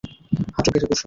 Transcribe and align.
হাটুঁ 0.55 0.71
গেড়ে 0.73 0.87
বসুন। 0.87 0.99